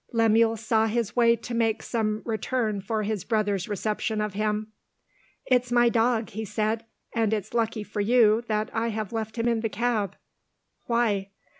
Lemuel 0.11 0.57
saw 0.57 0.87
his 0.87 1.15
way 1.15 1.35
to 1.35 1.53
making 1.53 1.81
some 1.81 2.23
return 2.25 2.81
for 2.81 3.03
his 3.03 3.23
brother's 3.23 3.69
reception 3.69 4.19
of 4.19 4.33
him. 4.33 4.71
"It's 5.45 5.71
my 5.71 5.89
dog," 5.89 6.29
he 6.31 6.43
said; 6.43 6.85
"and 7.13 7.31
it's 7.35 7.53
lucky 7.53 7.83
for 7.83 8.01
you 8.01 8.43
that 8.47 8.71
I 8.73 8.87
have 8.87 9.13
left 9.13 9.37
him 9.37 9.47
in 9.47 9.59
the 9.59 9.69
cab." 9.69 10.15
"Why?" 10.85 11.29